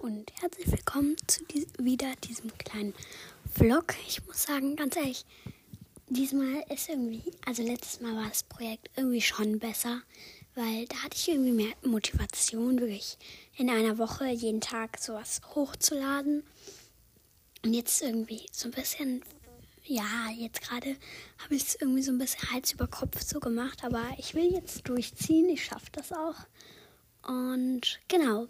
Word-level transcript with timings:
und 0.00 0.32
herzlich 0.40 0.70
willkommen 0.70 1.16
zu 1.26 1.44
dies 1.46 1.66
wieder 1.78 2.14
diesem 2.16 2.56
kleinen 2.58 2.94
Vlog. 3.50 3.94
Ich 4.06 4.24
muss 4.26 4.42
sagen, 4.42 4.76
ganz 4.76 4.96
ehrlich, 4.96 5.24
diesmal 6.08 6.64
ist 6.68 6.88
irgendwie, 6.88 7.22
also 7.46 7.62
letztes 7.62 8.00
Mal 8.00 8.14
war 8.14 8.28
das 8.28 8.42
Projekt 8.42 8.90
irgendwie 8.96 9.22
schon 9.22 9.58
besser, 9.58 10.02
weil 10.54 10.86
da 10.86 10.96
hatte 11.02 11.16
ich 11.16 11.28
irgendwie 11.28 11.52
mehr 11.52 11.74
Motivation, 11.82 12.78
wirklich 12.80 13.16
in 13.56 13.70
einer 13.70 13.96
Woche 13.98 14.26
jeden 14.28 14.60
Tag 14.60 14.98
sowas 14.98 15.40
hochzuladen. 15.54 16.42
Und 17.64 17.74
jetzt 17.74 18.02
irgendwie 18.02 18.46
so 18.52 18.68
ein 18.68 18.72
bisschen, 18.72 19.22
ja, 19.84 20.30
jetzt 20.36 20.62
gerade 20.62 20.96
habe 21.38 21.54
ich 21.54 21.62
es 21.62 21.74
irgendwie 21.76 22.02
so 22.02 22.12
ein 22.12 22.18
bisschen 22.18 22.50
Hals 22.50 22.72
über 22.72 22.86
Kopf 22.86 23.22
so 23.22 23.40
gemacht, 23.40 23.82
aber 23.82 24.04
ich 24.18 24.34
will 24.34 24.52
jetzt 24.52 24.88
durchziehen, 24.88 25.48
ich 25.48 25.64
schaffe 25.64 25.90
das 25.92 26.12
auch. 26.12 26.36
Und 27.26 28.00
genau. 28.08 28.46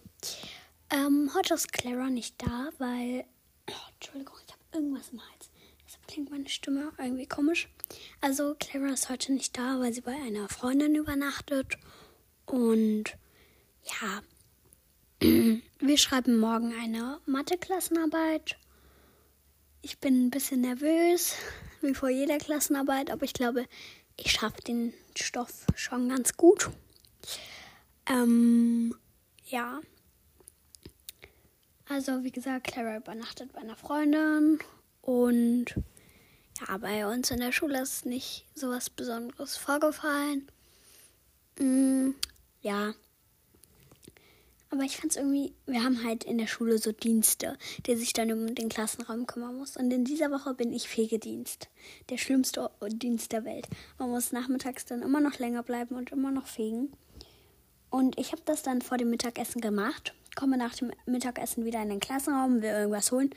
Ähm, 0.90 1.30
heute 1.34 1.54
ist 1.54 1.72
Clara 1.72 2.10
nicht 2.10 2.40
da, 2.40 2.70
weil. 2.78 3.24
Oh, 3.68 3.90
Entschuldigung, 3.94 4.36
ich 4.46 4.52
habe 4.52 4.62
irgendwas 4.72 5.08
im 5.10 5.20
Hals. 5.20 5.50
Deshalb 5.84 6.06
klingt 6.06 6.30
meine 6.30 6.48
Stimme 6.48 6.92
irgendwie 6.98 7.26
komisch. 7.26 7.68
Also, 8.20 8.54
Clara 8.54 8.92
ist 8.92 9.08
heute 9.08 9.32
nicht 9.32 9.56
da, 9.58 9.80
weil 9.80 9.92
sie 9.92 10.00
bei 10.00 10.14
einer 10.14 10.48
Freundin 10.48 10.94
übernachtet. 10.94 11.76
Und 12.44 13.16
ja, 13.82 14.22
wir 15.80 15.98
schreiben 15.98 16.38
morgen 16.38 16.72
eine 16.80 17.20
Mathe-Klassenarbeit. 17.26 18.56
Ich 19.82 19.98
bin 19.98 20.26
ein 20.26 20.30
bisschen 20.30 20.60
nervös, 20.60 21.34
wie 21.80 21.94
vor 21.94 22.10
jeder 22.10 22.38
Klassenarbeit, 22.38 23.10
aber 23.10 23.24
ich 23.24 23.32
glaube, 23.32 23.66
ich 24.16 24.30
schaffe 24.30 24.62
den 24.62 24.94
Stoff 25.16 25.66
schon 25.74 26.08
ganz 26.08 26.36
gut. 26.36 26.70
Ähm, 28.08 28.94
ja. 29.46 29.80
Also, 31.88 32.24
wie 32.24 32.32
gesagt, 32.32 32.66
Clara 32.66 32.96
übernachtet 32.96 33.52
bei 33.52 33.60
einer 33.60 33.76
Freundin 33.76 34.58
und 35.02 35.66
ja, 36.60 36.76
bei 36.78 37.06
uns 37.06 37.30
in 37.30 37.38
der 37.38 37.52
Schule 37.52 37.80
ist 37.80 38.06
nicht 38.06 38.44
so 38.54 38.70
was 38.70 38.90
Besonderes 38.90 39.56
vorgefallen. 39.56 40.50
Mm, 41.60 42.10
ja. 42.60 42.94
Aber 44.70 44.82
ich 44.82 44.96
fand 44.96 45.12
es 45.12 45.16
irgendwie, 45.16 45.54
wir 45.66 45.84
haben 45.84 46.02
halt 46.02 46.24
in 46.24 46.38
der 46.38 46.48
Schule 46.48 46.78
so 46.78 46.90
Dienste, 46.90 47.56
die 47.86 47.94
sich 47.94 48.12
dann 48.12 48.32
um 48.32 48.54
den 48.54 48.68
Klassenraum 48.68 49.26
kümmern 49.26 49.56
muss. 49.56 49.76
Und 49.76 49.92
in 49.92 50.04
dieser 50.04 50.32
Woche 50.32 50.54
bin 50.54 50.72
ich 50.72 50.88
Fegedienst. 50.88 51.68
Der 52.10 52.18
schlimmste 52.18 52.68
Dienst 52.88 53.30
der 53.30 53.44
Welt. 53.44 53.68
Man 53.98 54.10
muss 54.10 54.32
nachmittags 54.32 54.84
dann 54.86 55.02
immer 55.02 55.20
noch 55.20 55.38
länger 55.38 55.62
bleiben 55.62 55.94
und 55.94 56.10
immer 56.10 56.32
noch 56.32 56.48
fegen. 56.48 56.92
Und 57.90 58.18
ich 58.18 58.32
habe 58.32 58.42
das 58.44 58.62
dann 58.62 58.82
vor 58.82 58.98
dem 58.98 59.10
Mittagessen 59.10 59.60
gemacht 59.60 60.14
komme 60.36 60.56
nach 60.56 60.76
dem 60.76 60.92
Mittagessen 61.06 61.64
wieder 61.64 61.82
in 61.82 61.88
den 61.88 62.00
Klassenraum, 62.00 62.62
will 62.62 62.70
irgendwas 62.70 63.10
holen. 63.10 63.30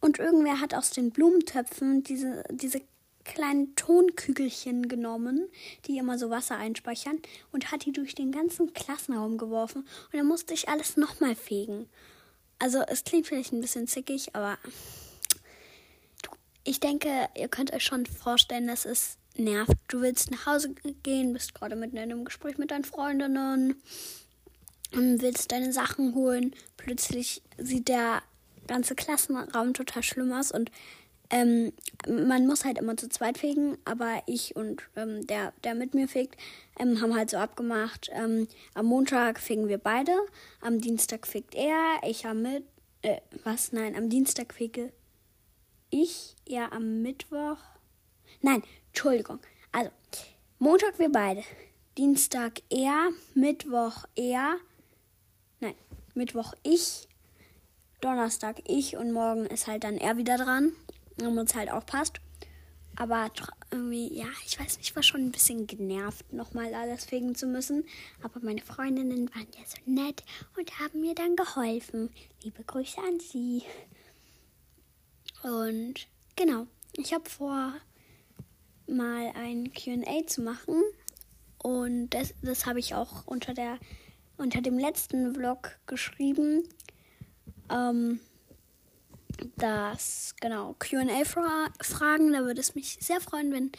Und 0.00 0.18
irgendwer 0.18 0.60
hat 0.60 0.74
aus 0.74 0.90
den 0.90 1.10
Blumentöpfen 1.10 2.02
diese, 2.02 2.42
diese 2.50 2.80
kleinen 3.24 3.76
Tonkügelchen 3.76 4.88
genommen, 4.88 5.48
die 5.86 5.98
immer 5.98 6.18
so 6.18 6.30
Wasser 6.30 6.56
einspeichern, 6.56 7.20
und 7.52 7.70
hat 7.70 7.84
die 7.84 7.92
durch 7.92 8.14
den 8.14 8.32
ganzen 8.32 8.72
Klassenraum 8.72 9.38
geworfen. 9.38 9.82
Und 9.82 10.14
dann 10.18 10.26
musste 10.26 10.54
ich 10.54 10.68
alles 10.68 10.96
nochmal 10.96 11.36
fegen. 11.36 11.88
Also 12.58 12.80
es 12.88 13.04
klingt 13.04 13.26
vielleicht 13.26 13.52
ein 13.52 13.60
bisschen 13.60 13.86
zickig, 13.86 14.34
aber 14.34 14.58
ich 16.64 16.80
denke, 16.80 17.28
ihr 17.36 17.48
könnt 17.48 17.72
euch 17.72 17.84
schon 17.84 18.06
vorstellen, 18.06 18.66
dass 18.66 18.84
es 18.84 19.16
nervt. 19.36 19.72
Du 19.88 20.00
willst 20.00 20.30
nach 20.30 20.46
Hause 20.46 20.74
gehen, 21.02 21.32
bist 21.32 21.54
gerade 21.54 21.76
mitten 21.76 21.96
in 21.96 22.10
einem 22.10 22.24
Gespräch 22.24 22.58
mit 22.58 22.70
deinen 22.70 22.84
Freundinnen 22.84 23.80
willst 24.92 25.52
deine 25.52 25.72
Sachen 25.72 26.14
holen. 26.14 26.54
Plötzlich 26.76 27.42
sieht 27.58 27.88
der 27.88 28.22
ganze 28.66 28.94
Klassenraum 28.94 29.74
total 29.74 30.02
schlimm 30.02 30.32
aus 30.32 30.52
und 30.52 30.70
ähm, 31.30 31.72
man 32.08 32.46
muss 32.46 32.64
halt 32.64 32.78
immer 32.78 32.96
zu 32.96 33.08
zweit 33.08 33.38
fegen, 33.38 33.78
aber 33.84 34.22
ich 34.26 34.56
und 34.56 34.82
ähm, 34.96 35.26
der, 35.26 35.52
der 35.62 35.76
mit 35.76 35.94
mir 35.94 36.08
fegt, 36.08 36.36
ähm, 36.78 37.00
haben 37.00 37.14
halt 37.14 37.30
so 37.30 37.36
abgemacht, 37.36 38.10
ähm, 38.12 38.48
am 38.74 38.86
Montag 38.86 39.38
fegen 39.38 39.68
wir 39.68 39.78
beide, 39.78 40.12
am 40.60 40.80
Dienstag 40.80 41.26
fegt 41.26 41.54
er, 41.54 42.00
ich 42.04 42.26
am 42.26 42.42
mit, 42.42 42.64
äh, 43.02 43.20
was, 43.44 43.72
nein, 43.72 43.94
am 43.94 44.08
Dienstag 44.10 44.52
fege 44.52 44.92
ich, 45.90 46.34
er 46.48 46.72
am 46.72 47.00
Mittwoch, 47.02 47.58
nein, 48.42 48.62
Entschuldigung, 48.88 49.38
also, 49.70 49.90
Montag 50.58 50.98
wir 50.98 51.12
beide, 51.12 51.44
Dienstag 51.96 52.60
er, 52.70 53.10
Mittwoch 53.34 54.04
er, 54.16 54.56
Mittwoch 56.20 56.52
ich, 56.62 57.08
Donnerstag 58.02 58.60
ich 58.66 58.94
und 58.98 59.10
morgen 59.10 59.46
ist 59.46 59.66
halt 59.66 59.84
dann 59.84 59.96
er 59.96 60.18
wieder 60.18 60.36
dran, 60.36 60.72
wenn 61.16 61.38
uns 61.38 61.54
halt 61.54 61.70
auch 61.70 61.86
passt. 61.86 62.20
Aber 62.94 63.30
irgendwie, 63.70 64.12
ja, 64.12 64.26
ich 64.44 64.60
weiß 64.60 64.76
nicht, 64.76 64.90
ich 64.90 64.96
war 64.96 65.02
schon 65.02 65.22
ein 65.22 65.32
bisschen 65.32 65.66
genervt, 65.66 66.30
nochmal 66.30 66.74
alles 66.74 67.06
fegen 67.06 67.34
zu 67.34 67.46
müssen. 67.46 67.86
Aber 68.22 68.38
meine 68.40 68.60
Freundinnen 68.60 69.34
waren 69.34 69.46
ja 69.56 69.64
so 69.64 69.78
nett 69.90 70.22
und 70.58 70.78
haben 70.78 71.00
mir 71.00 71.14
dann 71.14 71.36
geholfen. 71.36 72.10
Liebe 72.42 72.64
Grüße 72.64 72.98
an 72.98 73.18
sie. 73.18 73.62
Und 75.42 76.06
genau, 76.36 76.66
ich 76.98 77.14
habe 77.14 77.30
vor, 77.30 77.72
mal 78.86 79.32
ein 79.36 79.72
QA 79.72 80.26
zu 80.26 80.42
machen. 80.42 80.82
Und 81.62 82.10
das, 82.10 82.34
das 82.42 82.66
habe 82.66 82.78
ich 82.78 82.94
auch 82.94 83.26
unter 83.26 83.54
der 83.54 83.78
unter 84.40 84.60
dem 84.60 84.78
letzten 84.78 85.34
Vlog 85.34 85.78
geschrieben, 85.86 86.68
ähm, 87.70 88.20
dass, 89.56 90.34
genau, 90.40 90.74
QA-Fragen, 90.78 92.32
da 92.32 92.44
würde 92.44 92.60
es 92.60 92.74
mich 92.74 92.98
sehr 93.00 93.20
freuen, 93.20 93.52
wenn 93.52 93.72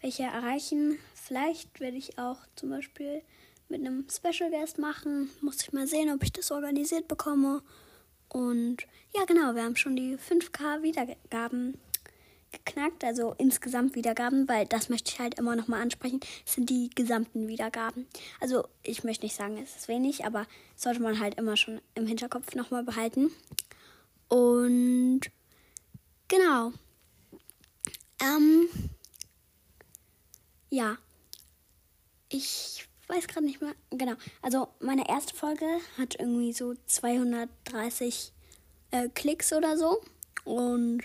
welche 0.00 0.24
erreichen. 0.24 0.98
Vielleicht 1.14 1.80
werde 1.80 1.96
ich 1.96 2.18
auch 2.18 2.38
zum 2.54 2.70
Beispiel 2.70 3.22
mit 3.68 3.80
einem 3.80 4.06
Special 4.10 4.50
Guest 4.50 4.78
machen. 4.78 5.30
Muss 5.40 5.62
ich 5.62 5.72
mal 5.72 5.86
sehen, 5.86 6.10
ob 6.10 6.22
ich 6.22 6.32
das 6.32 6.50
organisiert 6.50 7.08
bekomme. 7.08 7.62
Und 8.28 8.86
ja, 9.14 9.24
genau, 9.24 9.54
wir 9.54 9.62
haben 9.62 9.76
schon 9.76 9.96
die 9.96 10.16
5K 10.16 10.82
Wiedergaben 10.82 11.78
geknackt, 12.52 13.04
also 13.04 13.34
insgesamt 13.38 13.94
Wiedergaben, 13.94 14.48
weil 14.48 14.66
das 14.66 14.88
möchte 14.88 15.12
ich 15.12 15.18
halt 15.18 15.38
immer 15.38 15.56
nochmal 15.56 15.82
ansprechen, 15.82 16.20
sind 16.44 16.70
die 16.70 16.90
gesamten 16.90 17.48
Wiedergaben. 17.48 18.06
Also 18.40 18.66
ich 18.82 19.04
möchte 19.04 19.26
nicht 19.26 19.36
sagen, 19.36 19.58
es 19.58 19.76
ist 19.76 19.88
wenig, 19.88 20.24
aber 20.24 20.46
sollte 20.76 21.00
man 21.00 21.20
halt 21.20 21.38
immer 21.38 21.56
schon 21.56 21.80
im 21.94 22.06
Hinterkopf 22.06 22.54
nochmal 22.54 22.84
behalten. 22.84 23.30
Und 24.28 25.20
genau. 26.28 26.72
Ähm, 28.20 28.68
ja. 30.70 30.98
Ich 32.30 32.86
weiß 33.08 33.26
gerade 33.26 33.46
nicht 33.46 33.60
mehr. 33.60 33.74
Genau. 33.90 34.14
Also 34.42 34.68
meine 34.80 35.08
erste 35.08 35.34
Folge 35.34 35.66
hat 35.96 36.16
irgendwie 36.18 36.52
so 36.52 36.74
230 36.86 38.32
äh, 38.90 39.08
Klicks 39.08 39.52
oder 39.52 39.76
so. 39.78 40.02
Und 40.44 41.04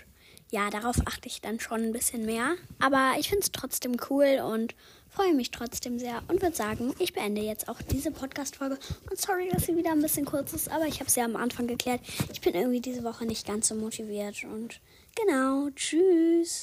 ja, 0.50 0.70
darauf 0.70 0.96
achte 1.06 1.28
ich 1.28 1.40
dann 1.40 1.60
schon 1.60 1.82
ein 1.82 1.92
bisschen 1.92 2.24
mehr. 2.24 2.54
Aber 2.78 3.14
ich 3.18 3.28
finde 3.28 3.42
es 3.42 3.52
trotzdem 3.52 3.96
cool 4.10 4.40
und 4.44 4.74
freue 5.08 5.34
mich 5.34 5.50
trotzdem 5.50 5.98
sehr 5.98 6.22
und 6.28 6.42
würde 6.42 6.56
sagen, 6.56 6.94
ich 6.98 7.12
beende 7.12 7.40
jetzt 7.40 7.68
auch 7.68 7.80
diese 7.82 8.10
Podcast-Folge. 8.10 8.78
Und 9.10 9.20
sorry, 9.20 9.48
dass 9.50 9.66
sie 9.66 9.76
wieder 9.76 9.92
ein 9.92 10.02
bisschen 10.02 10.24
kurz 10.24 10.52
ist, 10.52 10.70
aber 10.70 10.86
ich 10.86 11.00
habe 11.00 11.06
es 11.06 11.14
ja 11.14 11.24
am 11.24 11.36
Anfang 11.36 11.66
geklärt. 11.66 12.00
Ich 12.32 12.40
bin 12.40 12.54
irgendwie 12.54 12.80
diese 12.80 13.04
Woche 13.04 13.24
nicht 13.24 13.46
ganz 13.46 13.68
so 13.68 13.74
motiviert 13.74 14.44
und 14.44 14.80
genau, 15.14 15.68
tschüss. 15.74 16.62